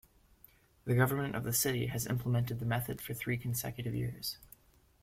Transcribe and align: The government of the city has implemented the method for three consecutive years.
The 0.85 0.95
government 0.95 1.35
of 1.35 1.43
the 1.43 1.53
city 1.53 1.85
has 1.85 2.07
implemented 2.07 2.57
the 2.59 2.65
method 2.65 2.99
for 2.99 3.13
three 3.13 3.37
consecutive 3.37 3.93
years. 3.93 4.39